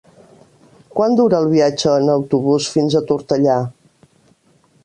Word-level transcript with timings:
Quant 0.99 1.17
dura 1.19 1.41
el 1.45 1.51
viatge 1.51 1.93
en 1.99 2.09
autobús 2.15 2.73
fins 2.77 2.97
a 3.01 3.05
Tortellà? 3.13 3.63